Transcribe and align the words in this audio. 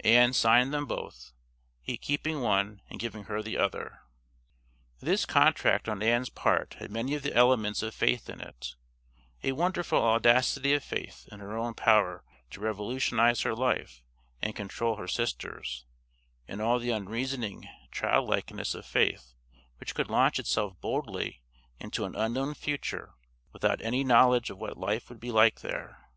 Ann 0.00 0.32
signed 0.32 0.74
them 0.74 0.86
both, 0.86 1.32
he 1.80 1.96
keeping 1.96 2.40
one 2.40 2.82
and 2.90 2.98
giving 2.98 3.26
her 3.26 3.40
the 3.44 3.56
other. 3.56 4.00
This 4.98 5.24
contract 5.24 5.88
on 5.88 6.02
Ann's 6.02 6.30
part 6.30 6.74
had 6.80 6.90
many 6.90 7.14
of 7.14 7.22
the 7.22 7.32
elements 7.32 7.80
of 7.84 7.94
faith 7.94 8.28
in 8.28 8.40
it 8.40 8.74
a 9.44 9.52
wonderful 9.52 10.02
audacity 10.02 10.74
of 10.74 10.82
faith 10.82 11.28
in 11.30 11.38
her 11.38 11.56
own 11.56 11.74
power 11.74 12.24
to 12.50 12.60
revolutionise 12.60 13.42
her 13.42 13.54
life 13.54 14.02
and 14.42 14.56
control 14.56 14.96
her 14.96 15.06
sister's, 15.06 15.84
and 16.48 16.60
all 16.60 16.80
the 16.80 16.90
unreasoning 16.90 17.68
child 17.92 18.28
likeness 18.28 18.74
of 18.74 18.84
faith 18.84 19.34
which 19.78 19.94
could 19.94 20.10
launch 20.10 20.40
itself 20.40 20.72
boldly 20.80 21.40
into 21.78 22.04
an 22.04 22.16
unknown 22.16 22.52
future 22.54 23.14
without 23.52 23.80
any 23.80 24.02
knowledge 24.02 24.50
of 24.50 24.58
what 24.58 24.76
life 24.76 25.08
would 25.08 25.20
be 25.20 25.30
like 25.30 25.60
there. 25.60 26.08